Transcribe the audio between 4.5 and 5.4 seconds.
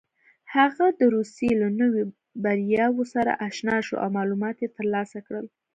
یې ترلاسه